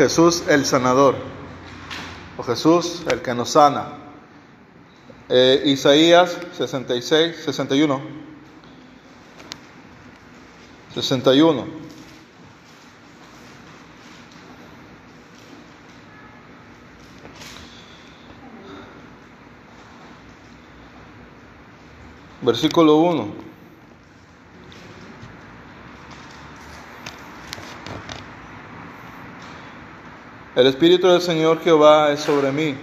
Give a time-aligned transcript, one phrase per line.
[0.00, 1.14] Jesús el sanador,
[2.38, 3.98] o Jesús el que nos sana.
[5.28, 8.00] Eh, Isaías 66, 61.
[10.94, 11.66] 61.
[22.40, 23.49] Versículo 1.
[30.60, 32.76] El Espíritu del Señor Jehová es sobre mí,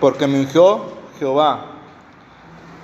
[0.00, 0.82] porque me ungió
[1.20, 1.66] Jehová.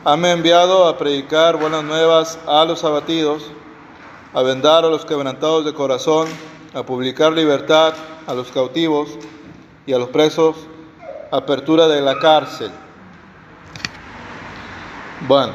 [0.04, 3.42] Hame enviado a predicar buenas nuevas a los abatidos,
[4.32, 6.28] a vendar a los quebrantados de corazón,
[6.72, 7.92] a publicar libertad
[8.28, 9.08] a los cautivos
[9.84, 10.54] y a los presos,
[11.32, 12.70] apertura de la cárcel.
[15.26, 15.54] Bueno,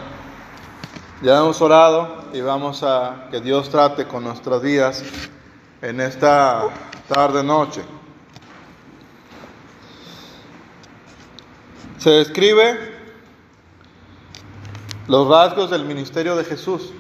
[1.21, 5.02] ya hemos orado y vamos a que Dios trate con nuestros días
[5.83, 6.69] en esta
[7.09, 7.81] tarde noche.
[11.98, 12.79] Se describe
[15.09, 16.93] los rasgos del ministerio de Jesús.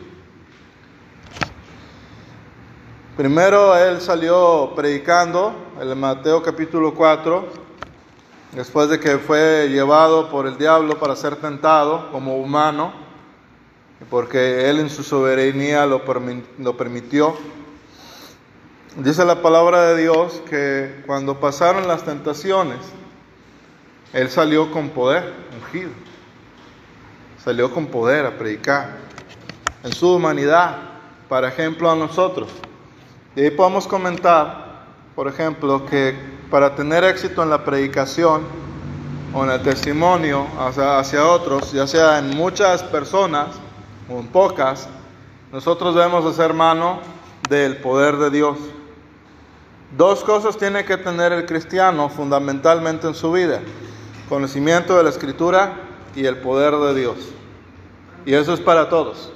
[3.15, 7.47] Primero él salió predicando, en Mateo capítulo 4,
[8.51, 12.91] después de que fue llevado por el diablo para ser tentado como humano,
[14.09, 16.03] porque él en su soberanía lo
[16.75, 17.37] permitió.
[18.97, 22.77] Dice la palabra de Dios que cuando pasaron las tentaciones,
[24.13, 25.89] Él salió con poder, ungido.
[27.43, 28.97] Salió con poder a predicar
[29.83, 30.77] en su humanidad,
[31.27, 32.49] para ejemplo a nosotros.
[33.35, 36.15] Y ahí podemos comentar, por ejemplo, que
[36.51, 38.43] para tener éxito en la predicación
[39.33, 43.47] o en el testimonio hacia, hacia otros, ya sea en muchas personas
[44.07, 44.87] o en pocas,
[45.51, 46.99] nosotros debemos hacer mano
[47.49, 48.57] del poder de Dios.
[49.97, 53.61] Dos cosas tiene que tener el cristiano fundamentalmente en su vida.
[54.27, 55.75] Conocimiento de la escritura
[56.15, 57.17] y el poder de Dios.
[58.25, 59.31] Y eso es para todos.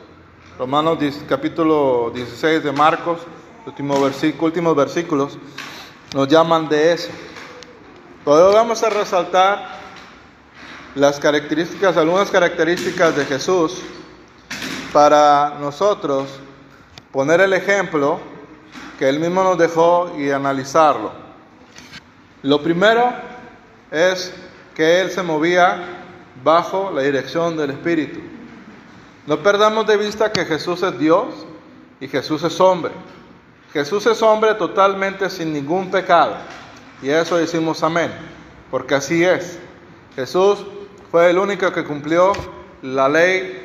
[0.57, 0.97] Romanos
[1.29, 3.19] capítulo 16 de Marcos,
[3.67, 3.99] último
[4.39, 5.37] últimos versículos,
[6.15, 7.09] nos llaman de eso.
[8.25, 9.77] Pero vamos a resaltar
[10.95, 13.83] las características, algunas características de Jesús
[14.91, 16.27] para nosotros
[17.11, 18.36] poner el ejemplo
[18.97, 21.11] que Él mismo nos dejó y analizarlo.
[22.41, 23.13] Lo primero
[23.91, 24.33] es
[24.75, 26.03] que Él se movía
[26.43, 28.19] bajo la dirección del Espíritu.
[29.25, 31.27] No perdamos de vista que Jesús es Dios
[31.99, 32.91] y Jesús es hombre.
[33.73, 36.35] Jesús es hombre totalmente sin ningún pecado.
[37.01, 38.11] Y eso decimos amén,
[38.71, 39.59] porque así es.
[40.15, 40.65] Jesús
[41.11, 42.33] fue el único que cumplió
[42.81, 43.63] la ley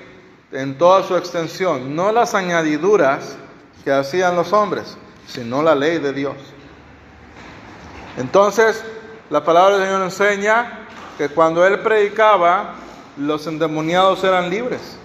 [0.51, 3.37] en toda su extensión, no las añadiduras
[3.85, 4.99] que hacían los hombres
[5.33, 6.35] sino la ley de Dios.
[8.19, 8.85] Entonces,
[9.31, 12.75] la palabra del Señor enseña que cuando Él predicaba,
[13.17, 14.99] los endemoniados eran libres.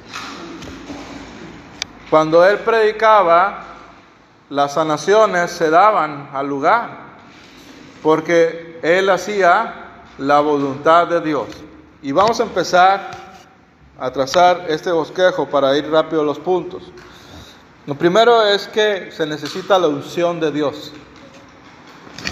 [2.09, 3.63] Cuando Él predicaba,
[4.49, 6.89] las sanaciones se daban al lugar,
[8.03, 9.73] porque Él hacía
[10.17, 11.47] la voluntad de Dios.
[12.01, 13.11] Y vamos a empezar
[13.97, 16.91] a trazar este bosquejo para ir rápido a los puntos.
[17.87, 20.91] Lo primero es que se necesita la unción de Dios.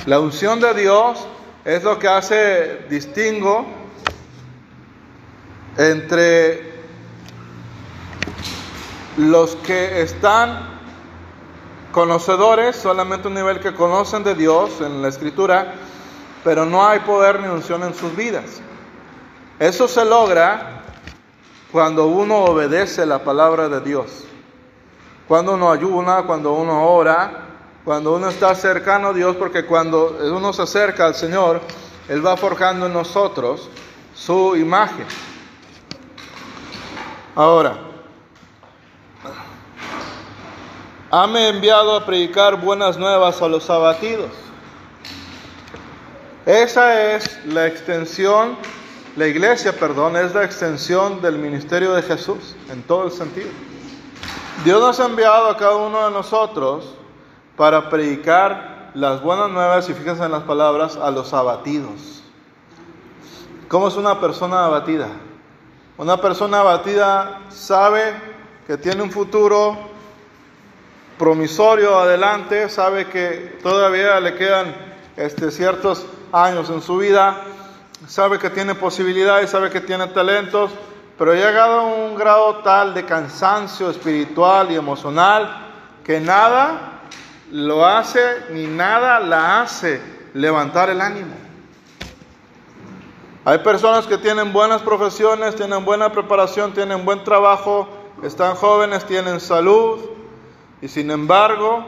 [0.06, 1.26] La unción de Dios
[1.64, 3.66] es lo que hace distingo
[5.78, 6.74] entre
[9.16, 10.60] los que están
[11.94, 15.74] conocedores, solamente un nivel que conocen de Dios en la escritura,
[16.44, 18.62] pero no hay poder ni unción en sus vidas.
[19.58, 20.82] Eso se logra
[21.72, 24.25] cuando uno obedece la palabra de Dios.
[25.28, 27.46] Cuando uno ayuna, cuando uno ora,
[27.84, 31.62] cuando uno está cercano a Dios, porque cuando uno se acerca al Señor,
[32.08, 33.70] Él va forjando en nosotros
[34.14, 35.06] su imagen.
[37.36, 37.78] Ahora,
[41.12, 44.32] hame enviado a predicar buenas nuevas a los abatidos.
[46.46, 48.56] Esa es la extensión,
[49.16, 53.50] la iglesia, perdón, es la extensión del ministerio de Jesús en todo el sentido.
[54.64, 56.96] Dios nos ha enviado a cada uno de nosotros
[57.56, 62.24] para predicar las buenas nuevas, y fíjense en las palabras, a los abatidos.
[63.68, 65.08] ¿Cómo es una persona abatida?
[65.98, 68.14] Una persona abatida sabe
[68.66, 69.78] que tiene un futuro
[71.18, 74.76] promisorio adelante, sabe que todavía le quedan
[75.16, 77.42] este, ciertos años en su vida,
[78.08, 80.72] sabe que tiene posibilidades, sabe que tiene talentos,
[81.18, 85.66] pero ha llegado a un grado tal de cansancio espiritual y emocional
[86.04, 87.02] que nada
[87.52, 88.20] lo hace
[88.52, 90.02] ni nada la hace
[90.34, 91.36] levantar el ánimo.
[93.46, 97.88] Hay personas que tienen buenas profesiones, tienen buena preparación, tienen buen trabajo,
[98.24, 100.00] están jóvenes, tienen salud
[100.82, 101.86] y sin embargo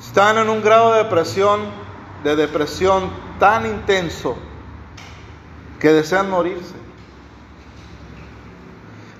[0.00, 1.60] están en un grado de depresión,
[2.24, 4.36] de depresión tan intenso
[5.80, 6.74] que desean morirse.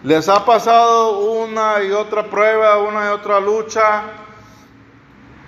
[0.05, 4.05] Les ha pasado una y otra prueba, una y otra lucha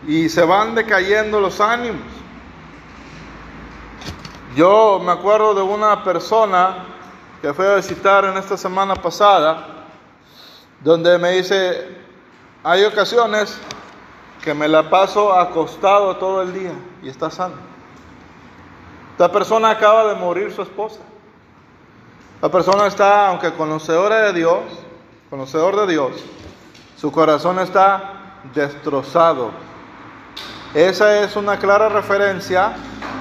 [0.07, 2.03] y se van decayendo los ánimos.
[4.57, 6.85] Yo me acuerdo de una persona
[7.41, 9.87] que fui a visitar en esta semana pasada,
[10.81, 11.87] donde me dice,
[12.65, 13.57] hay ocasiones
[14.43, 16.73] que me la paso acostado todo el día
[17.03, 17.55] y está sano.
[19.13, 21.01] Esta persona acaba de morir su esposa.
[22.43, 24.63] La persona está, aunque conocedora de Dios,
[25.29, 26.13] conocedor de Dios,
[26.97, 29.51] su corazón está destrozado.
[30.73, 32.73] Esa es una clara referencia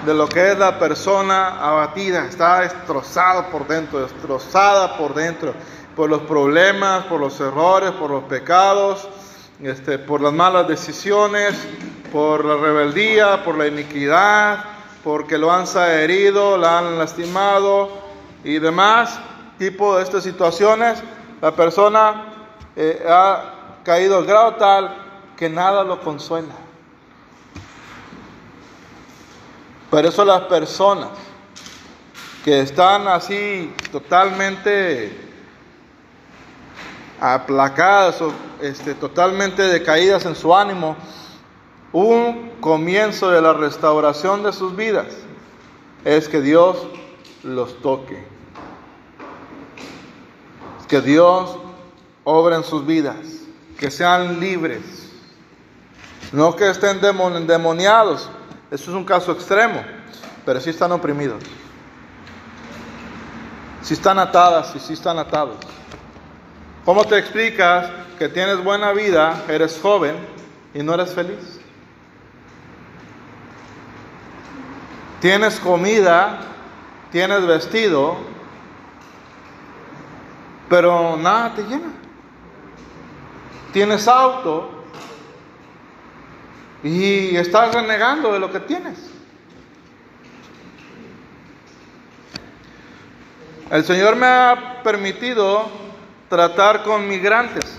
[0.05, 5.53] de lo que es la persona abatida, está destrozado por dentro, destrozada por dentro,
[5.97, 9.05] por los problemas, por los errores, por los pecados,
[9.61, 11.55] este, por las malas decisiones,
[12.13, 14.63] por la rebeldía, por la iniquidad,
[15.03, 17.98] porque lo han herido, la han lastimado,
[18.43, 19.19] y demás
[19.57, 21.03] tipo de estas situaciones,
[21.41, 22.25] la persona
[22.75, 24.95] eh, ha caído al grado tal
[25.35, 26.53] que nada lo consuela.
[29.89, 31.09] Por eso las personas
[32.45, 35.29] que están así totalmente
[37.19, 38.31] aplacadas o
[38.61, 40.95] este, totalmente decaídas en su ánimo,
[41.91, 45.07] un comienzo de la restauración de sus vidas
[46.05, 46.77] es que Dios
[47.43, 48.25] los toque.
[50.87, 51.57] Que Dios
[52.23, 53.15] obra en sus vidas,
[53.77, 55.11] que sean libres,
[56.31, 58.29] no que estén endemoniados,
[58.71, 59.83] eso es un caso extremo,
[60.45, 61.43] pero sí están oprimidos,
[63.83, 65.57] si están atadas y si están atados.
[66.85, 70.15] ¿Cómo te explicas que tienes buena vida, eres joven
[70.73, 71.59] y no eres feliz?
[75.21, 76.48] Tienes comida
[77.11, 78.17] tienes vestido,
[80.69, 81.91] pero nada te llena.
[83.73, 84.83] Tienes auto
[86.83, 89.11] y estás renegando de lo que tienes.
[93.69, 95.69] El Señor me ha permitido
[96.27, 97.77] tratar con migrantes.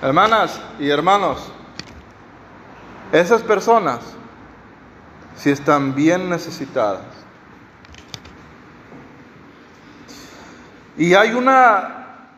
[0.00, 1.52] Hermanas y hermanos,
[3.12, 4.15] esas personas
[5.36, 7.04] si están bien necesitadas.
[10.96, 12.28] Y hay una,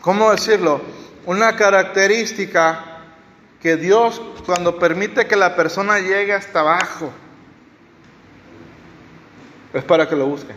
[0.00, 0.80] ¿cómo decirlo?
[1.24, 2.84] Una característica
[3.60, 7.10] que Dios cuando permite que la persona llegue hasta abajo,
[9.72, 10.54] es para que lo busque.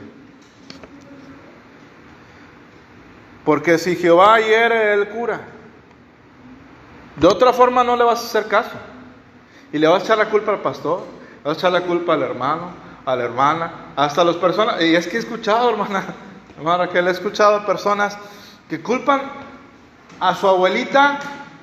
[3.46, 5.40] Porque si Jehová hiere, Él cura.
[7.16, 8.76] De otra forma no le vas a hacer caso.
[9.72, 11.04] Y le vas a echar la culpa al pastor,
[11.52, 12.72] a echar la culpa al hermano,
[13.06, 14.82] a la hermana, hasta las personas.
[14.82, 16.04] Y es que he escuchado, hermana,
[16.58, 18.18] hermana, que le he escuchado personas
[18.70, 19.22] que culpan
[20.20, 21.20] a su abuelita,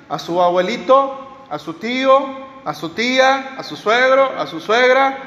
[0.08, 2.18] a su abuelito, a su tío,
[2.64, 5.18] a su tía, a su suegro, a su suegra,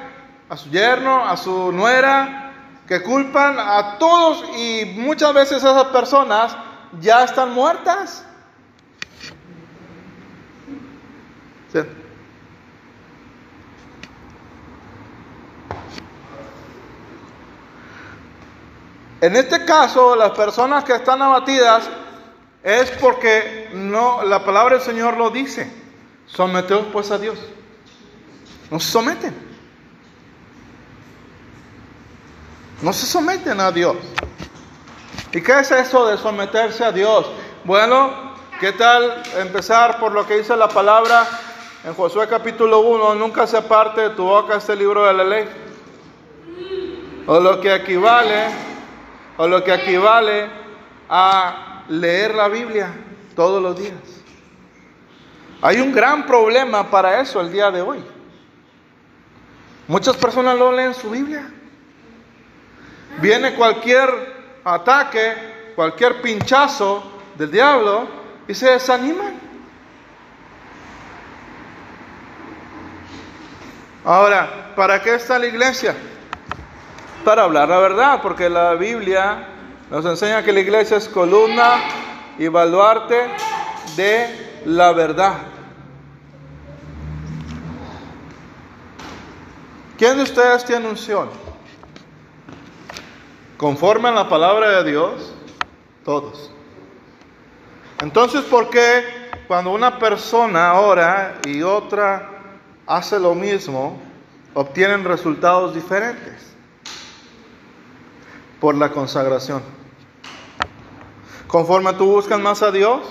[0.49, 2.53] a su yerno, a su nuera,
[2.87, 6.55] que culpan a todos y muchas veces esas personas
[6.99, 8.25] ya están muertas.
[11.71, 11.79] ¿Sí?
[19.19, 21.89] En este caso, las personas que están abatidas
[22.61, 25.71] es porque no, la palabra del Señor lo dice.
[26.27, 27.39] Someteos pues a Dios.
[28.69, 29.33] No se someten.
[32.81, 33.95] No se someten a Dios.
[35.31, 37.25] ¿Y qué es eso de someterse a Dios?
[37.63, 41.27] Bueno, ¿qué tal empezar por lo que dice la palabra
[41.83, 43.15] en Josué capítulo 1?
[43.15, 45.49] Nunca se aparte de tu boca este libro de la ley.
[47.25, 48.66] O lo que equivale
[49.37, 50.49] o lo que equivale
[51.09, 52.91] a leer la Biblia
[53.35, 53.93] todos los días.
[55.61, 58.03] Hay un gran problema para eso el día de hoy.
[59.87, 61.49] Muchas personas no leen su Biblia.
[63.21, 64.09] Viene cualquier
[64.63, 67.03] ataque, cualquier pinchazo
[67.35, 68.07] del diablo
[68.47, 69.47] y se desaniman.
[74.03, 75.95] Ahora, ¿para qué está la iglesia?
[77.27, 79.49] Para hablar la verdad, porque la Biblia
[79.91, 81.73] nos enseña que la iglesia es columna
[82.39, 83.27] y baluarte
[83.97, 85.33] de la verdad.
[89.97, 91.27] ¿Quién de ustedes tiene unción?
[93.57, 95.33] Conforme a la palabra de Dios,
[96.05, 96.49] todos.
[97.99, 99.03] Entonces, ¿por qué
[99.49, 102.29] cuando una persona ora y otra
[102.85, 103.99] hace lo mismo,
[104.53, 106.46] obtienen resultados diferentes?
[108.59, 109.61] Por la consagración.
[111.47, 113.01] Conforme tú buscas más a Dios,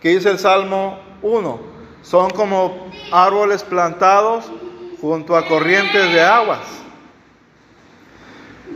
[0.00, 1.60] que dice el Salmo 1,
[2.02, 4.44] son como árboles plantados
[5.00, 6.60] junto a corrientes de aguas.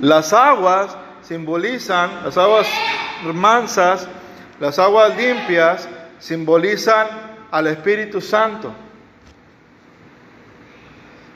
[0.01, 2.67] Las aguas simbolizan, las aguas
[3.35, 4.09] mansas,
[4.61, 5.89] las aguas limpias,
[6.19, 7.07] simbolizan
[7.51, 8.73] al Espíritu Santo.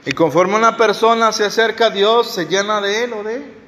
[0.04, 3.61] Y conforme una persona se acerca a Dios, se llena de él o de él.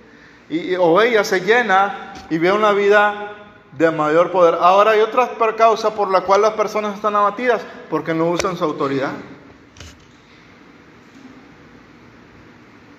[0.49, 3.33] Y, o ella se llena y ve una vida
[3.73, 4.57] de mayor poder.
[4.61, 8.65] Ahora hay otra causa por la cual las personas están abatidas, porque no usan su
[8.65, 9.13] autoridad.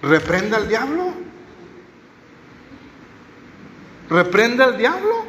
[0.02, 1.14] Reprenda al diablo.
[4.10, 5.26] Reprende al diablo.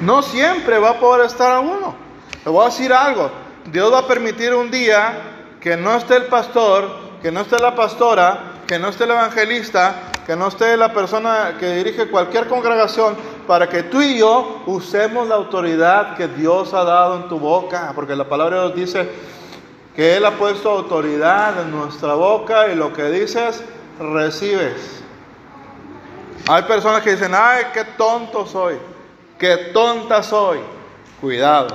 [0.00, 1.96] No siempre va a poder estar a uno.
[2.44, 3.30] Le voy a decir algo.
[3.72, 6.88] Dios va a permitir un día que no esté el pastor,
[7.22, 11.54] que no esté la pastora, que no esté el evangelista, que no esté la persona
[11.58, 16.84] que dirige cualquier congregación, para que tú y yo usemos la autoridad que Dios ha
[16.84, 19.08] dado en tu boca, porque la palabra de Dios dice
[19.94, 23.62] que Él ha puesto autoridad en nuestra boca y lo que dices,
[23.98, 25.02] recibes.
[26.48, 28.76] Hay personas que dicen, ay, qué tonto soy,
[29.38, 30.58] qué tonta soy.
[31.20, 31.68] Cuidado.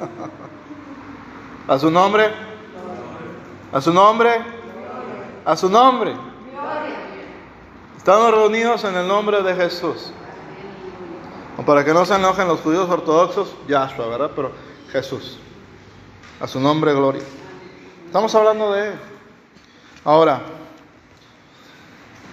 [1.66, 2.30] A su nombre.
[3.72, 4.40] A su nombre.
[5.44, 6.14] A su nombre.
[8.04, 10.12] Estamos reunidos en el nombre de Jesús.
[11.64, 14.30] Para que no se enojen los judíos ortodoxos, Yahshua, ¿verdad?
[14.36, 14.52] Pero
[14.92, 15.38] Jesús.
[16.38, 17.22] A su nombre, gloria.
[18.04, 19.00] Estamos hablando de Él.
[20.04, 20.42] Ahora,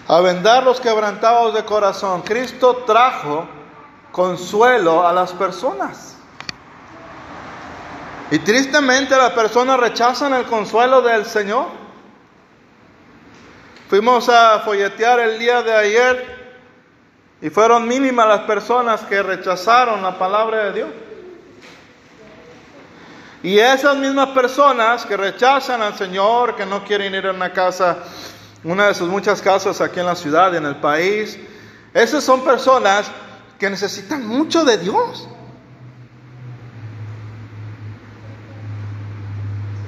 [0.09, 2.21] a vendar los quebrantados de corazón.
[2.23, 3.45] Cristo trajo
[4.11, 6.17] consuelo a las personas.
[8.29, 11.80] Y tristemente las personas rechazan el consuelo del Señor.
[13.91, 16.25] Fuimos a folletear el día de ayer
[17.41, 20.89] y fueron mínimas las personas que rechazaron la palabra de Dios.
[23.43, 27.97] Y esas mismas personas que rechazan al Señor, que no quieren ir a una casa,
[28.63, 31.37] una de sus muchas casas aquí en la ciudad, en el país,
[31.93, 33.11] esas son personas
[33.59, 35.27] que necesitan mucho de Dios.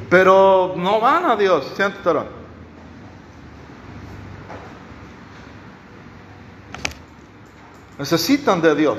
[0.10, 2.43] Pero no van a Dios, siéntate.
[7.98, 8.98] Necesitan de Dios.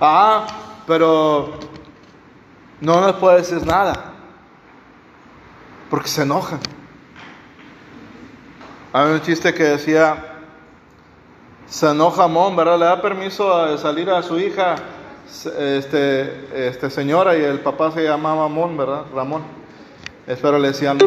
[0.00, 0.46] Ah,
[0.86, 1.54] pero
[2.80, 4.12] no les puedes decir nada.
[5.90, 6.60] Porque se enojan.
[8.92, 10.34] Hay un chiste que decía,
[11.66, 12.78] se enoja Mon, ¿verdad?
[12.78, 14.76] Le da permiso de salir a su hija,
[15.26, 19.06] este, este señora, y el papá se llamaba Mon, ¿verdad?
[19.12, 19.42] Ramón.
[20.26, 20.98] Espero le decían.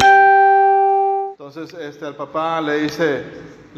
[1.30, 3.24] Entonces, este, el papá le dice,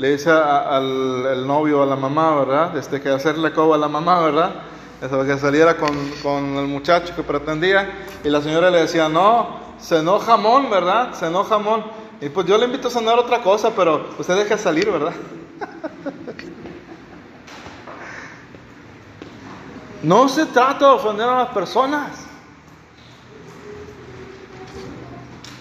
[0.01, 2.75] le dice al el novio, a la mamá, ¿verdad?
[2.75, 4.63] Este, que hacerle coba a la mamá, ¿verdad?
[5.03, 5.91] Eso, que saliera con,
[6.23, 7.87] con, el muchacho que pretendía.
[8.25, 11.13] Y la señora le decía, no, se enoja Mon, ¿verdad?
[11.13, 11.85] Se enoja Mon.
[12.19, 15.13] Y pues yo le invito a cenar otra cosa, pero usted deja salir, ¿verdad?
[20.03, 22.25] no se trata de ofender a las personas.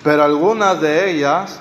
[0.01, 1.59] Pero algunas de ellas,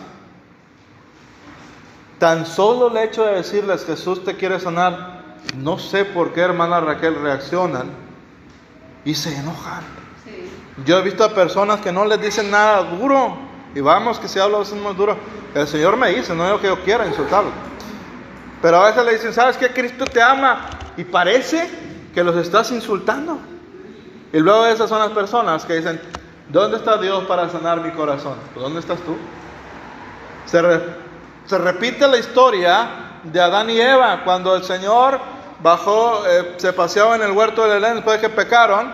[2.18, 5.22] tan solo el hecho de decirles Jesús te quiere sanar,
[5.56, 7.90] no sé por qué hermana Raquel reaccionan
[9.04, 9.84] y se enojan.
[10.84, 13.36] Yo he visto a personas que no les dicen nada duro.
[13.74, 15.16] Y vamos que si hablo a veces más duro.
[15.54, 17.50] El Señor me dice, no es lo que yo quiera insultarlo.
[18.62, 19.68] Pero a veces le dicen, ¿sabes qué?
[19.68, 20.70] Cristo te ama.
[20.96, 21.68] Y parece
[22.14, 23.38] que los estás insultando.
[24.32, 26.00] Y luego esas son las personas que dicen,
[26.48, 28.34] ¿dónde está Dios para sanar mi corazón?
[28.54, 29.16] ¿Dónde estás tú?
[30.46, 30.60] Se,
[31.48, 32.88] se repite la historia
[33.22, 35.18] de Adán y Eva cuando el Señor
[35.62, 38.92] bajó, eh, se paseaba en el huerto del Edén después de que pecaron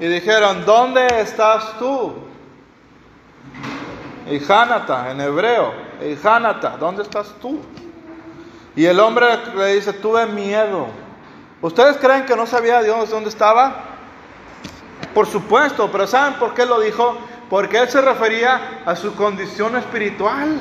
[0.00, 2.14] y dijeron, ¿dónde estás tú?
[4.30, 7.60] Y Hanata, en hebreo, y Hanata, ¿dónde estás tú?
[8.74, 10.86] Y el hombre le dice, tuve miedo.
[11.60, 13.74] ¿Ustedes creen que no sabía Dios dónde estaba?
[15.12, 17.18] Por supuesto, pero ¿saben por qué lo dijo?
[17.50, 20.58] Porque él se refería a su condición espiritual.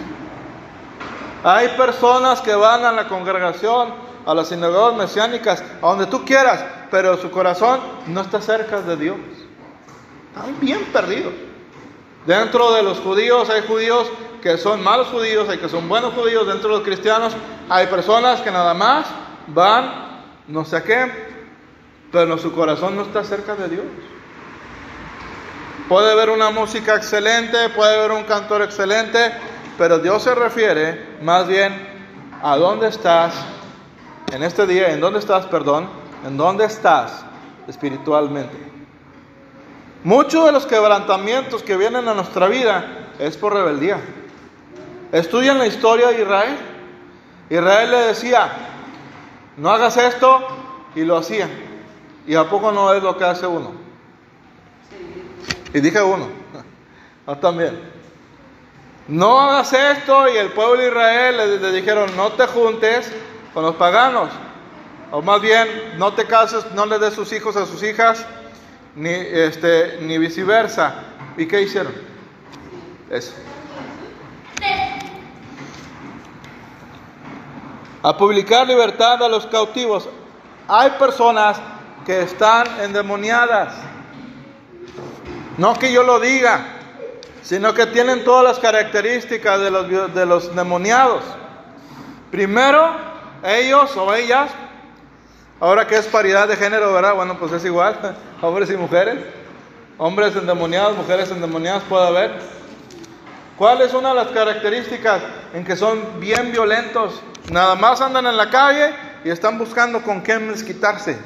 [1.44, 3.94] Hay personas que van a la congregación
[4.26, 8.96] a las sinagogas mesiánicas, a donde tú quieras, pero su corazón no está cerca de
[8.98, 9.18] Dios.
[10.36, 11.34] Están bien perdidos.
[12.26, 16.46] Dentro de los judíos hay judíos que son malos judíos, hay que son buenos judíos.
[16.46, 17.34] Dentro de los cristianos
[17.70, 19.08] hay personas que nada más
[19.48, 21.12] van, no sé qué,
[22.12, 23.86] pero su corazón no está cerca de Dios.
[25.88, 29.34] Puede haber una música excelente, puede haber un cantor excelente,
[29.80, 31.74] pero Dios se refiere más bien
[32.44, 33.34] a dónde estás
[34.30, 35.90] en este día, en dónde estás, perdón,
[36.28, 37.24] en dónde estás
[37.66, 38.58] espiritualmente.
[40.04, 44.02] Muchos de los quebrantamientos que vienen a nuestra vida es por rebeldía.
[45.14, 46.58] Estudian la historia de Israel.
[47.50, 48.52] Israel le decía,
[49.56, 50.46] no hagas esto,
[50.94, 51.48] y lo hacía.
[52.28, 53.72] ¿Y a poco no es lo que hace uno?
[55.74, 56.28] Y dije uno,
[57.28, 57.99] yo también.
[59.10, 63.12] No hagas esto y el pueblo de Israel le, dijeron, no te juntes
[63.56, 64.30] con los paganos.
[65.12, 68.24] O más bien, no te cases, no le des sus hijos a sus hijas,
[68.96, 70.94] ni, este, ni viceversa.
[71.38, 71.92] ¿Y qué hicieron?
[73.10, 73.34] Eso.
[78.04, 80.08] A publicar libertad a los cautivos.
[80.68, 81.60] Hay personas
[82.06, 83.74] que están endemoniadas.
[85.58, 86.79] No que yo lo diga,
[87.50, 91.24] sino que tienen todas las características de los, de los demoniados.
[92.30, 92.92] Primero,
[93.44, 94.52] ellos o ellas,
[95.60, 97.16] ahora que es paridad de género, ¿verdad?
[97.16, 99.18] Bueno, pues es igual, hombres y mujeres.
[99.98, 102.40] Hombres endemoniados, mujeres endemoniadas puede haber.
[103.58, 107.20] ¿Cuál es una de las características en que son bien violentos?
[107.52, 108.94] Nada más andan en la calle
[109.26, 111.18] y están buscando con quién quitarse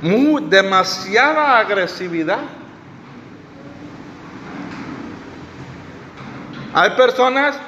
[0.00, 2.57] muy, demasiada agresividad.
[6.74, 7.58] Hay personas,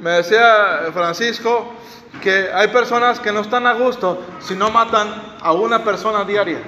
[0.00, 1.74] me decía Francisco,
[2.22, 6.60] que hay personas que no están a gusto si no matan a una persona diaria.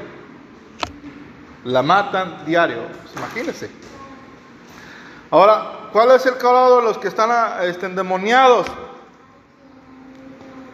[1.64, 3.70] La matan diario, pues imagínense.
[5.30, 7.30] Ahora, ¿cuál es el calado de los que están
[7.62, 8.66] este, endemoniados?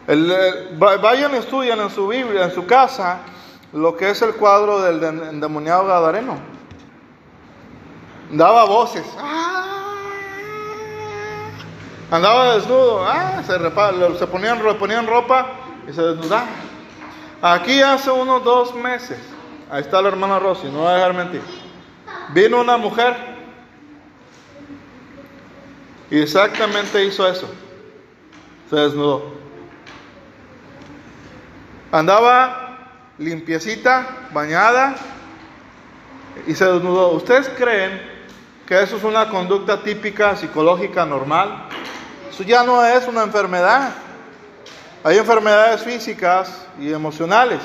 [0.07, 3.19] El, vayan y estudian en su Biblia, en su casa,
[3.71, 6.37] lo que es el cuadro del endemoniado Gadareno.
[8.31, 9.05] Daba voces.
[9.17, 9.78] ¡Ah!
[12.11, 13.05] Andaba desnudo.
[13.05, 13.43] ¡Ah!
[13.45, 14.59] Se, se ponían,
[15.07, 15.47] ropa
[15.87, 16.47] y se desnudaba.
[17.41, 19.17] Aquí hace unos dos meses,
[19.71, 21.41] ahí está la hermana Rosy, no voy a dejar mentir.
[22.33, 23.15] Vino una mujer
[26.11, 27.49] y exactamente hizo eso.
[28.69, 29.31] Se desnudó.
[31.93, 32.77] Andaba
[33.17, 34.95] limpiecita, bañada
[36.45, 37.11] y se desnudó.
[37.11, 38.01] ¿Ustedes creen
[38.67, 41.69] que eso es una conducta típica psicológica normal?
[42.39, 43.91] Eso ya no es una enfermedad.
[45.03, 47.59] Hay enfermedades físicas y emocionales.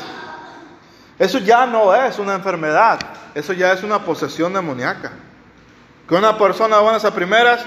[1.17, 2.99] Eso ya no es una enfermedad.
[3.37, 5.13] Eso ya es una posesión demoníaca.
[6.09, 7.65] Que una persona buenas a primeras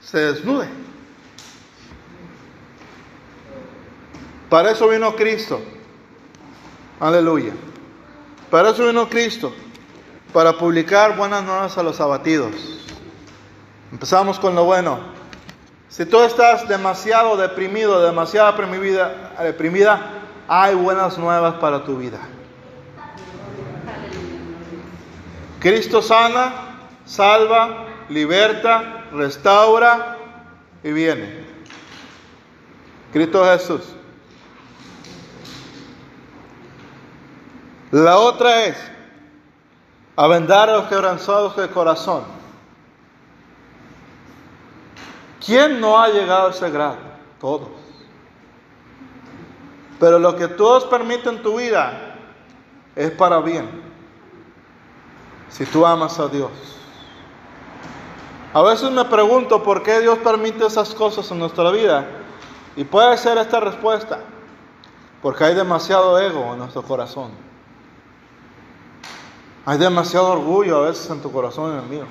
[0.00, 0.68] se desnude.
[4.48, 5.60] Para eso vino Cristo
[7.00, 7.52] Aleluya.
[8.48, 9.52] Para eso vino Cristo,
[10.32, 12.54] para publicar buenas nuevas a los abatidos.
[13.90, 15.17] Empezamos con lo bueno.
[15.88, 18.54] Si tú estás demasiado deprimido, demasiado
[19.42, 20.10] deprimida,
[20.46, 22.18] hay buenas nuevas para tu vida.
[25.60, 26.52] Cristo sana,
[27.04, 30.16] salva, liberta, restaura
[30.84, 31.46] y viene.
[33.12, 33.82] Cristo Jesús.
[37.90, 38.76] La otra es
[40.16, 42.37] a vendar a los quebrantados de corazón.
[45.48, 46.98] ¿Quién no ha llegado a ese grado?
[47.40, 47.70] Todos.
[49.98, 52.16] Pero lo que Dios permite en tu vida
[52.94, 53.66] es para bien.
[55.48, 56.50] Si tú amas a Dios.
[58.52, 62.06] A veces me pregunto por qué Dios permite esas cosas en nuestra vida.
[62.76, 64.20] Y puede ser esta respuesta.
[65.22, 67.30] Porque hay demasiado ego en nuestro corazón.
[69.64, 72.06] Hay demasiado orgullo a veces en tu corazón y en el mío.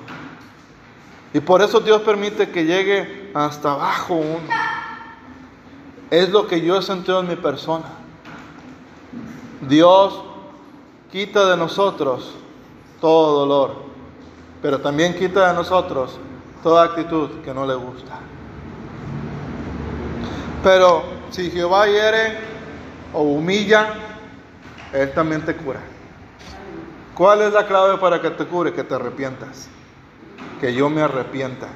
[1.37, 4.49] Y por eso Dios permite que llegue hasta abajo uno.
[6.09, 7.85] Es lo que yo he sentido en mi persona.
[9.61, 10.19] Dios
[11.11, 12.33] quita de nosotros
[12.99, 13.83] todo dolor,
[14.63, 16.17] pero también quita de nosotros
[16.63, 18.17] toda actitud que no le gusta.
[20.63, 22.35] Pero si Jehová hiere
[23.13, 23.93] o humilla,
[24.91, 25.81] Él también te cura.
[27.13, 28.73] ¿Cuál es la clave para que te cure?
[28.73, 29.69] Que te arrepientas.
[30.59, 31.67] Que yo me arrepienta.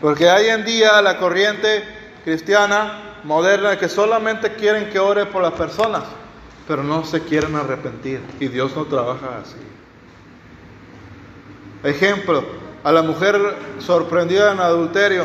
[0.00, 1.82] Porque hoy en día la corriente
[2.24, 6.04] cristiana moderna que solamente quieren que ore por las personas,
[6.68, 8.20] pero no se quieren arrepentir.
[8.40, 9.56] Y Dios no trabaja así.
[11.82, 12.44] Ejemplo,
[12.84, 13.36] a la mujer
[13.78, 15.24] sorprendida en adulterio,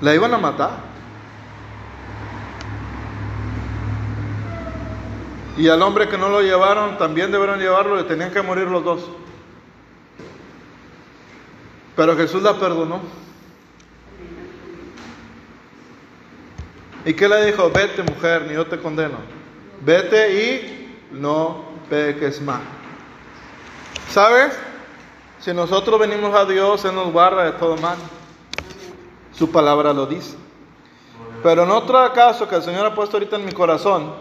[0.00, 0.90] la iban a matar.
[5.56, 8.84] Y al hombre que no lo llevaron, también debieron llevarlo y tenían que morir los
[8.84, 9.08] dos.
[11.96, 13.00] Pero Jesús la perdonó.
[17.04, 17.70] ¿Y qué le dijo?
[17.70, 19.16] Vete mujer, ni yo te condeno.
[19.80, 22.60] Vete y no peques más.
[24.10, 24.58] ¿Sabes?
[25.40, 27.96] Si nosotros venimos a Dios, Él nos guarda de todo mal.
[29.32, 30.36] Su palabra lo dice.
[31.42, 34.12] Pero en otro caso que el Señor ha puesto ahorita en mi corazón,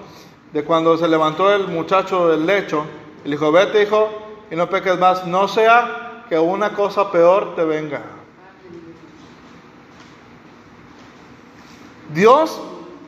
[0.53, 2.86] de cuando se levantó el muchacho del lecho,
[3.25, 4.10] le dijo, vete hijo,
[4.49, 8.02] y no peques más, no sea que una cosa peor te venga.
[12.13, 12.62] Dios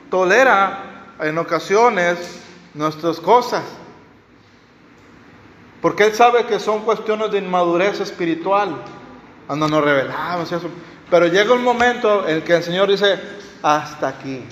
[0.10, 2.42] tolera en ocasiones
[2.74, 3.64] nuestras cosas,
[5.82, 8.76] porque Él sabe que son cuestiones de inmadurez espiritual,
[9.46, 10.52] cuando nos revelamos.
[11.10, 13.20] Pero llega un momento en que el Señor dice,
[13.62, 14.44] hasta aquí.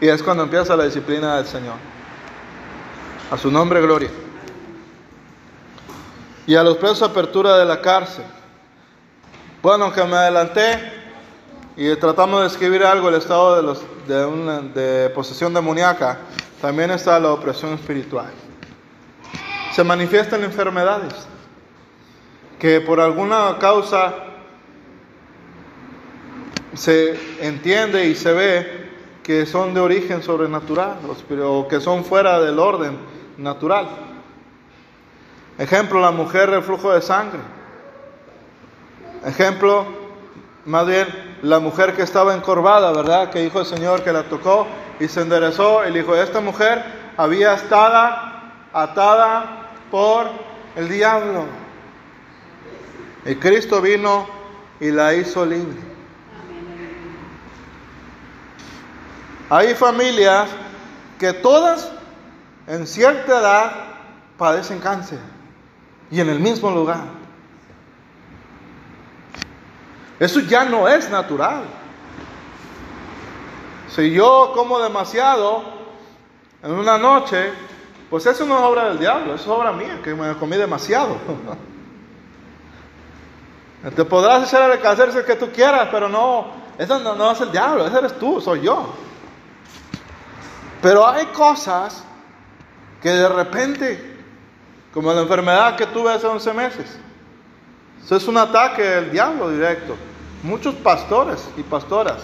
[0.00, 1.74] Y es cuando empieza la disciplina del Señor.
[3.30, 4.10] A su nombre, gloria.
[6.50, 8.24] Y a los presos, apertura de la cárcel.
[9.62, 10.80] Bueno, que me adelanté
[11.76, 16.18] y tratamos de escribir algo el estado de, de posesión demoníaca.
[16.60, 18.32] También está la opresión espiritual.
[19.70, 21.14] Se manifiestan enfermedades
[22.58, 24.12] que por alguna causa
[26.74, 28.90] se entiende y se ve
[29.22, 30.96] que son de origen sobrenatural
[31.44, 32.98] o que son fuera del orden
[33.38, 34.09] natural.
[35.60, 37.38] Ejemplo, la mujer reflujo de sangre.
[39.26, 39.84] Ejemplo,
[40.64, 41.06] más bien,
[41.42, 43.28] la mujer que estaba encorvada, ¿verdad?
[43.28, 44.66] Que dijo el Señor que la tocó
[44.98, 45.86] y se enderezó.
[45.86, 46.82] Y dijo, esta mujer
[47.18, 48.10] había estado
[48.72, 50.30] atada por
[50.76, 51.44] el diablo.
[53.26, 54.26] Y Cristo vino
[54.80, 55.78] y la hizo libre.
[59.50, 60.48] Hay familias
[61.18, 61.92] que todas
[62.66, 63.72] en cierta edad
[64.38, 65.18] padecen cáncer
[66.10, 67.04] y en el mismo lugar.
[70.18, 71.64] Eso ya no es natural.
[73.88, 75.62] Si yo como demasiado
[76.62, 77.52] en una noche,
[78.10, 81.16] pues eso no es obra del diablo, eso es obra mía, que me comí demasiado.
[83.96, 87.50] Te podrás hacer el cáncer que tú quieras, pero no, eso no, no es el
[87.50, 88.94] diablo, ese eres tú, soy yo.
[90.82, 92.04] Pero hay cosas
[93.02, 94.09] que de repente,
[94.92, 96.98] como la enfermedad que tuve hace 11 meses,
[98.04, 99.96] eso es un ataque del diablo directo.
[100.42, 102.22] Muchos pastores y pastoras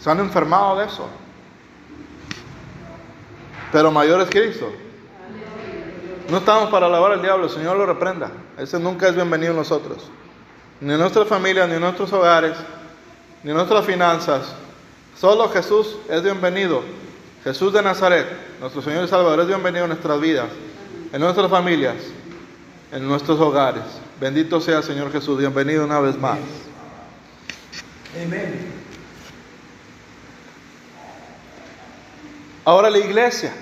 [0.00, 1.08] se han enfermado de eso.
[3.72, 4.70] Pero mayor es Cristo.
[6.30, 8.30] No estamos para alabar al diablo, el Señor lo reprenda.
[8.56, 10.10] Ese nunca es bienvenido en nosotros.
[10.80, 12.56] Ni en nuestra familia, ni en nuestros hogares,
[13.42, 14.54] ni en nuestras finanzas.
[15.16, 16.82] Solo Jesús es bienvenido
[17.44, 18.26] Jesús de Nazaret,
[18.58, 20.46] nuestro Señor y Salvador, es bienvenido en nuestras vidas,
[21.14, 21.94] en nuestras familias,
[22.90, 23.84] en nuestros hogares.
[24.20, 26.40] Bendito sea Señor Jesús, bienvenido una vez más.
[28.20, 28.72] Amén.
[32.64, 33.54] Ahora la iglesia,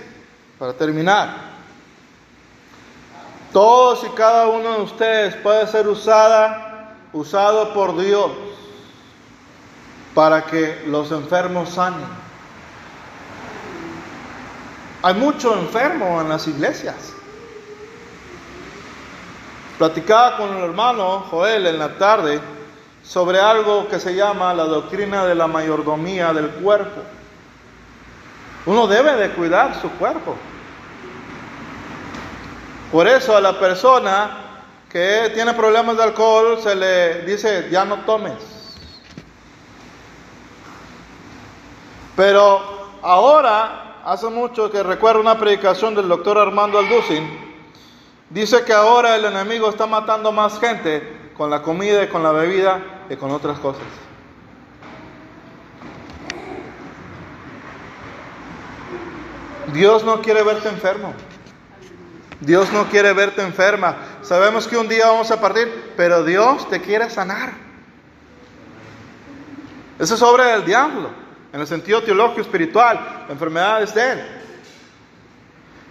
[0.58, 1.52] para terminar.
[3.52, 8.30] Todos y cada uno de ustedes puede ser usada, usado por Dios
[10.14, 12.08] para que los enfermos sanen.
[15.02, 17.12] Hay mucho enfermo en las iglesias.
[19.82, 22.40] Platicaba con el hermano Joel en la tarde
[23.02, 27.00] sobre algo que se llama la doctrina de la mayordomía del cuerpo.
[28.66, 30.36] Uno debe de cuidar su cuerpo.
[32.92, 34.30] Por eso a la persona
[34.88, 38.34] que tiene problemas de alcohol se le dice, ya no tomes.
[42.14, 42.60] Pero
[43.02, 47.41] ahora hace mucho que recuerdo una predicación del doctor Armando Alducin.
[48.32, 52.32] Dice que ahora el enemigo está matando más gente con la comida y con la
[52.32, 53.82] bebida que con otras cosas.
[59.72, 61.12] Dios no quiere verte enfermo.
[62.40, 63.96] Dios no quiere verte enferma.
[64.22, 67.52] Sabemos que un día vamos a partir, pero Dios te quiere sanar.
[69.98, 74.20] Esa es obra del diablo en el sentido teológico espiritual, la enfermedad es de Él.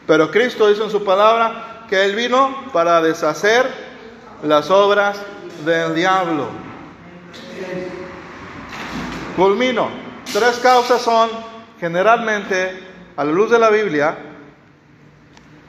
[0.08, 3.70] Pero Cristo dice en su palabra que Él vino para deshacer
[4.44, 5.22] las obras
[5.66, 6.48] del diablo.
[9.36, 9.90] Culmino.
[10.32, 11.30] Tres causas son
[11.82, 12.82] generalmente,
[13.18, 14.18] a la luz de la Biblia,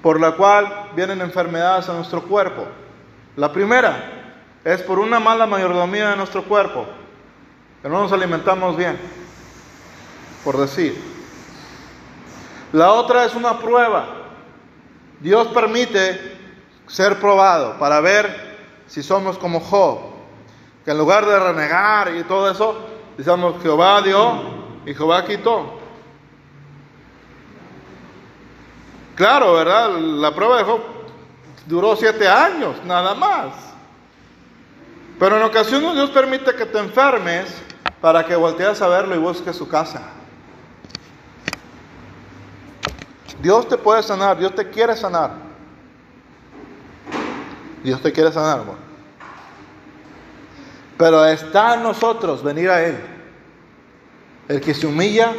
[0.00, 2.68] por la cual vienen enfermedades a nuestro cuerpo.
[3.34, 4.28] La primera
[4.64, 6.86] es por una mala mayordomía de nuestro cuerpo,
[7.82, 8.96] que no nos alimentamos bien,
[10.44, 11.02] por decir.
[12.72, 14.21] La otra es una prueba.
[15.22, 16.36] Dios permite
[16.88, 18.56] ser probado para ver
[18.88, 20.00] si somos como Job,
[20.84, 22.76] que en lugar de renegar y todo eso,
[23.16, 24.42] decimos Jehová dio
[24.84, 25.78] y Jehová quitó.
[29.14, 29.90] Claro, ¿verdad?
[29.98, 30.80] La prueba de Job
[31.66, 33.54] duró siete años, nada más.
[35.20, 37.62] Pero en ocasiones Dios permite que te enfermes
[38.00, 40.02] para que voltees a verlo y busques su casa.
[43.42, 45.32] Dios te puede sanar, Dios te quiere sanar.
[47.82, 48.60] Dios te quiere sanar.
[50.96, 52.96] Pero está en nosotros venir a Él.
[54.48, 55.32] El que se humilla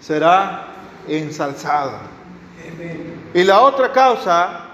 [0.00, 0.66] será
[1.06, 1.92] ensalzado.
[3.32, 4.64] Y la otra causa,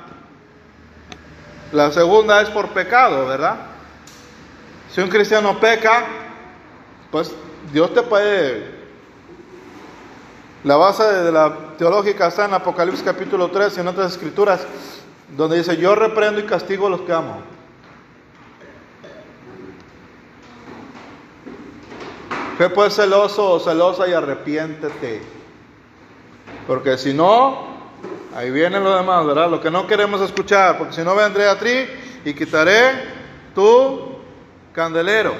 [1.70, 3.57] la segunda es por pecado, ¿verdad?
[4.90, 6.07] Si un cristiano peca,
[7.11, 7.31] pues
[7.72, 8.72] Dios te puede...
[10.62, 14.66] La base de la teológica está en Apocalipsis capítulo 3 y en otras escrituras,
[15.37, 17.42] donde dice, yo reprendo y castigo a los que amo.
[22.58, 25.22] Fe pues celoso o celosa y arrepiéntete.
[26.66, 27.74] Porque si no,
[28.34, 29.48] Ahí viene lo demás, ¿verdad?
[29.48, 31.87] Lo que no queremos escuchar, porque si no vendré a ti
[32.24, 33.04] y quitaré
[33.54, 34.18] tu
[34.72, 35.34] candelero.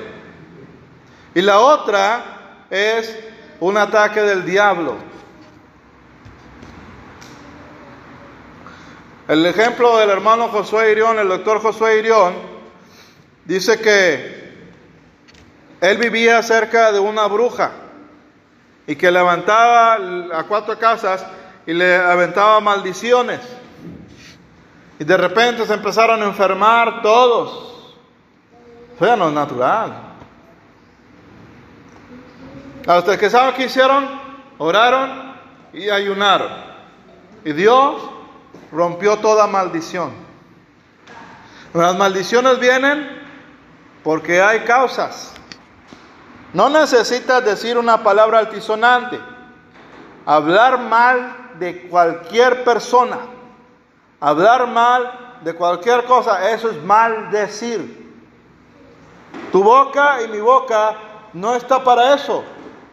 [1.35, 3.19] Y la otra es
[3.59, 4.95] un ataque del diablo.
[9.27, 12.35] El ejemplo del hermano Josué Irión, el doctor Josué Irión,
[13.47, 14.69] dice que
[15.81, 17.73] él vivía cerca de una bruja
[18.87, 21.25] y que levantaba a cuatro casas
[21.65, 23.41] y le aventaba maldiciones.
[24.99, 27.95] Y de repente se empezaron a enfermar todos.
[28.95, 29.93] Eso ya no es natural.
[32.87, 34.07] A ustedes que saben qué hicieron,
[34.59, 35.35] oraron
[35.73, 36.53] y ayunaron.
[37.43, 38.14] Y Dios
[38.75, 40.13] rompió toda maldición.
[41.73, 43.23] Las maldiciones vienen
[44.03, 45.33] porque hay causas.
[46.53, 49.19] No necesitas decir una palabra altisonante.
[50.27, 53.19] Hablar mal de cualquier persona,
[54.21, 58.05] hablar mal de cualquier cosa, eso es maldecir.
[59.53, 60.95] Tu boca y mi boca
[61.33, 62.43] no está para eso.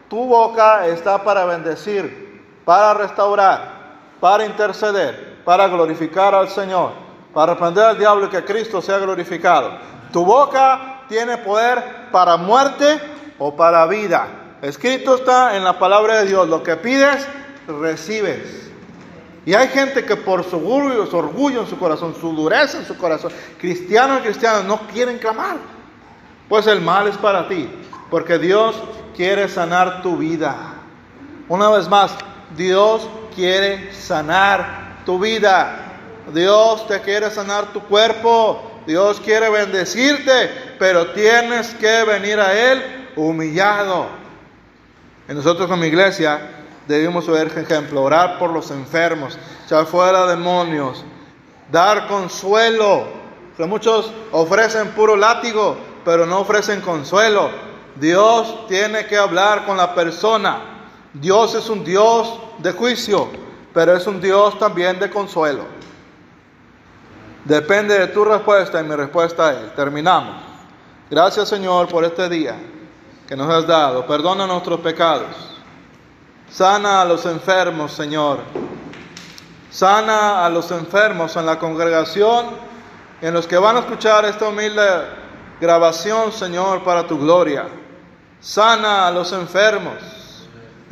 [0.08, 3.72] Tu boca está para bendecir, para restaurar,
[4.20, 6.92] para interceder, para glorificar al Señor,
[7.34, 9.72] para reprender al diablo que Cristo sea glorificado.
[10.12, 13.00] Tu boca tiene poder para muerte
[13.38, 14.28] o para vida.
[14.62, 17.26] Escrito está en la palabra de Dios, lo que pides
[17.66, 18.70] recibes.
[19.44, 22.86] Y hay gente que por su orgullo, su orgullo en su corazón, su dureza en
[22.86, 25.56] su corazón, cristianos y cristianos, no quieren clamar.
[26.48, 27.68] Pues el mal es para ti,
[28.08, 28.76] porque Dios
[29.16, 30.54] quiere sanar tu vida.
[31.48, 32.12] Una vez más,
[32.56, 35.92] Dios quiere sanar tu vida.
[36.32, 38.70] Dios te quiere sanar tu cuerpo.
[38.86, 44.06] Dios quiere bendecirte, pero tienes que venir a Él humillado.
[45.28, 46.40] Y nosotros como iglesia
[46.86, 51.04] debemos ver ejemplo, orar por los enfermos, echar fuera demonios,
[51.70, 53.06] dar consuelo.
[53.58, 57.50] Muchos ofrecen puro látigo, pero no ofrecen consuelo.
[57.96, 60.58] Dios tiene que hablar con la persona.
[61.12, 63.28] Dios es un Dios de juicio,
[63.72, 65.64] pero es un Dios también de consuelo.
[67.44, 70.36] Depende de tu respuesta y mi respuesta es, terminamos.
[71.10, 72.56] Gracias Señor por este día
[73.26, 74.06] que nos has dado.
[74.06, 75.52] Perdona nuestros pecados.
[76.50, 78.40] Sana a los enfermos, Señor.
[79.70, 82.46] Sana a los enfermos en la congregación,
[83.22, 84.82] en los que van a escuchar esta humilde
[85.62, 87.66] grabación, Señor, para tu gloria.
[88.40, 89.94] Sana a los enfermos.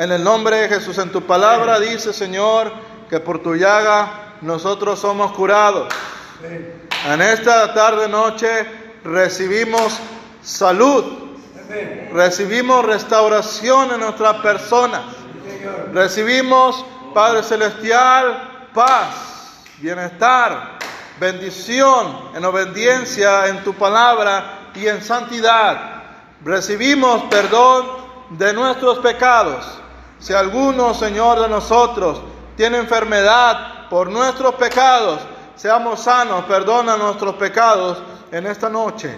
[0.00, 2.72] En el nombre de Jesús, en tu palabra dice, Señor,
[3.10, 5.92] que por tu llaga nosotros somos curados.
[7.06, 8.66] En esta tarde noche
[9.04, 9.98] recibimos
[10.42, 11.04] salud,
[12.14, 15.02] recibimos restauración en nuestra persona.
[15.92, 16.82] Recibimos,
[17.12, 20.78] Padre Celestial, paz, bienestar,
[21.20, 26.04] bendición en obediencia en tu palabra y en santidad.
[26.42, 27.86] Recibimos perdón
[28.30, 29.79] de nuestros pecados.
[30.20, 32.20] Si alguno, Señor, de nosotros
[32.56, 35.20] tiene enfermedad por nuestros pecados,
[35.56, 37.98] seamos sanos, perdona nuestros pecados
[38.30, 39.16] en esta noche.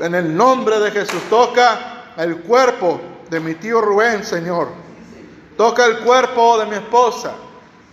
[0.00, 4.68] En el nombre de Jesús, toca el cuerpo de mi tío Rubén, Señor.
[5.58, 7.32] Toca el cuerpo de mi esposa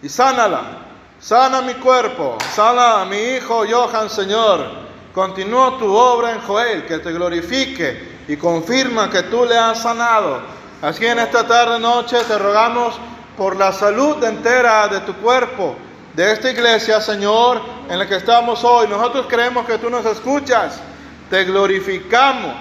[0.02, 0.80] y sánala.
[1.20, 4.66] Sana mi cuerpo, sana a mi hijo Johan, Señor.
[5.14, 10.61] Continúa tu obra en Joel, que te glorifique y confirma que tú le has sanado.
[10.82, 12.96] Así en esta tarde noche te rogamos
[13.38, 15.76] por la salud entera de tu cuerpo,
[16.14, 18.88] de esta iglesia, Señor, en la que estamos hoy.
[18.88, 20.82] Nosotros creemos que tú nos escuchas.
[21.30, 22.56] Te glorificamos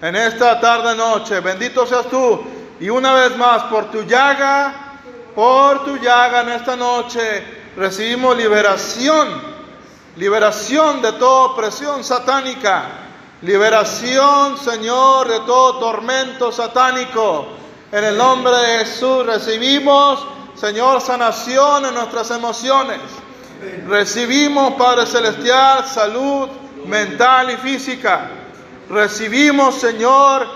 [0.00, 1.40] en esta tarde noche.
[1.40, 2.40] Bendito seas tú.
[2.78, 4.90] Y una vez más, por tu llaga,
[5.34, 7.44] por tu llaga en esta noche
[7.76, 9.28] recibimos liberación,
[10.16, 13.09] liberación de toda opresión satánica,
[13.42, 17.46] liberación, Señor, de todo tormento satánico.
[17.92, 20.24] En el nombre de Jesús recibimos,
[20.54, 22.98] Señor, sanación en nuestras emociones.
[23.88, 26.48] Recibimos, Padre Celestial, salud
[26.86, 28.30] mental y física.
[28.88, 30.46] Recibimos, Señor,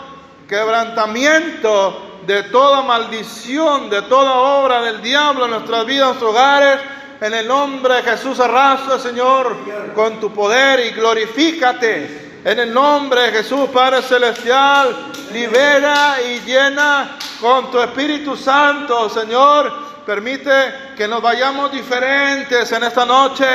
[0.49, 6.81] quebrantamiento de toda maldición, de toda obra del diablo en nuestras vidas, en nuestros hogares
[7.21, 9.57] en el nombre de Jesús arrastra, Señor,
[9.95, 12.24] con tu poder y glorifícate.
[12.45, 14.95] En el nombre de Jesús, Padre Celestial,
[15.33, 19.73] libera y llena con tu Espíritu Santo, Señor.
[20.05, 23.47] Permite que nos vayamos diferentes en esta noche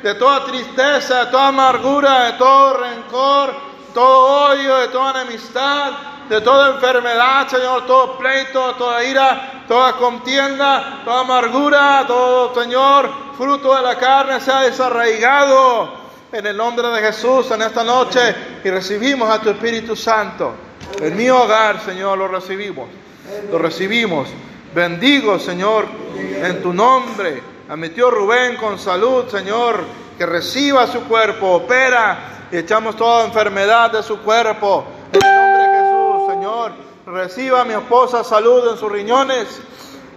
[0.00, 3.52] de toda tristeza, de toda amargura, de todo rencor,
[3.92, 5.90] todo odio, de toda enemistad,
[6.28, 13.74] de toda enfermedad, Señor, todo pleito, toda ira, toda contienda, toda amargura, todo, Señor, fruto
[13.74, 16.05] de la carne sea desarraigado
[16.36, 18.20] en el nombre de Jesús en esta noche
[18.62, 20.52] y recibimos a tu Espíritu Santo.
[21.00, 22.88] En mi hogar, Señor, lo recibimos,
[23.50, 24.28] lo recibimos.
[24.74, 29.80] Bendigo, Señor, en tu nombre a mi tío Rubén con salud, Señor,
[30.18, 34.84] que reciba su cuerpo, opera y echamos toda enfermedad de su cuerpo.
[35.14, 36.72] En el nombre de Jesús, Señor,
[37.06, 39.62] reciba a mi esposa salud en sus riñones,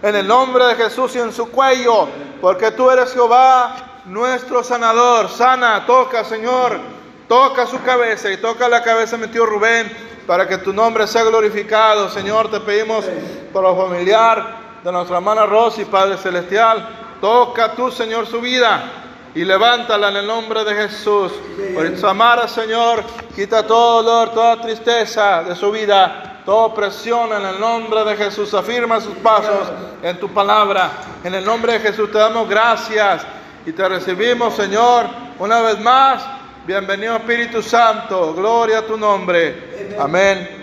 [0.02, 2.08] en el nombre de Jesús y en su cuello,
[2.42, 5.28] porque tú eres Jehová, nuestro sanador.
[5.28, 6.78] Sana, toca, Señor,
[7.28, 9.90] toca su cabeza y toca la cabeza de mi tío Rubén,
[10.26, 12.08] para que tu nombre sea glorificado.
[12.08, 13.04] Señor, te pedimos
[13.52, 16.88] por lo familiar de nuestra hermana Rosy, Padre Celestial,
[17.20, 18.82] toca tú, Señor, su vida
[19.34, 21.32] y levántala en el nombre de Jesús.
[21.74, 28.04] Por Señor, quita todo dolor, toda tristeza de su vida, toda opresión en el nombre
[28.04, 28.54] de Jesús.
[28.54, 29.70] Afirma sus pasos
[30.02, 30.90] en tu palabra.
[31.22, 33.22] En el nombre de Jesús te damos gracias
[33.66, 35.06] y te recibimos, Señor,
[35.38, 36.24] una vez más.
[36.66, 39.96] Bienvenido Espíritu Santo, gloria a tu nombre.
[39.98, 40.59] Amén